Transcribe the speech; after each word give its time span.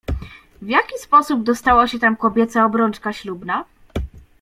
"W 0.61 0.67
jaki 0.69 0.99
sposób 0.99 1.43
dostała 1.43 1.87
się 1.87 1.99
tam 1.99 2.15
kobieca 2.15 2.65
obrączka 2.65 3.13
ślubna?" 3.13 3.65